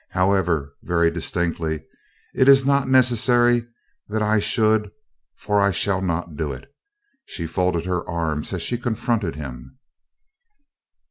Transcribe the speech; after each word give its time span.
"However," 0.09 0.73
very 0.81 1.11
distinctly, 1.11 1.83
"it 2.33 2.49
is 2.49 2.65
not 2.65 2.87
necessary 2.89 3.67
that 4.09 4.23
I 4.23 4.39
should, 4.39 4.89
for 5.35 5.61
I 5.61 5.69
shall 5.69 6.01
not 6.01 6.35
do 6.35 6.51
it." 6.51 6.65
She 7.25 7.45
folded 7.45 7.85
her 7.85 8.09
arms 8.09 8.51
as 8.51 8.63
she 8.63 8.79
confronted 8.79 9.35
him. 9.35 9.77